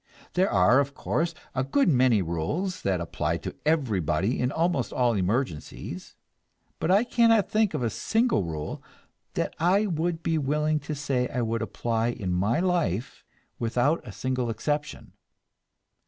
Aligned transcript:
There 0.33 0.49
are, 0.49 0.79
of 0.79 0.95
course, 0.95 1.35
a 1.53 1.63
good 1.63 1.87
many 1.87 2.23
rules 2.23 2.81
that 2.81 2.99
apply 2.99 3.37
to 3.45 3.55
everybody 3.67 4.39
in 4.39 4.51
almost 4.51 4.91
all 4.91 5.13
emergencies, 5.13 6.15
but 6.79 6.89
I 6.89 7.03
cannot 7.03 7.51
think 7.51 7.75
of 7.75 7.83
a 7.83 7.89
single 7.91 8.43
rule 8.43 8.81
that 9.35 9.53
I 9.59 9.85
would 9.85 10.23
be 10.23 10.39
willing 10.39 10.79
to 10.89 10.95
say 10.95 11.27
I 11.29 11.43
would 11.43 11.61
apply 11.61 12.07
in 12.07 12.33
my 12.33 12.59
life 12.59 13.23
without 13.59 14.01
a 14.03 14.11
single 14.11 14.49
exception. 14.49 15.13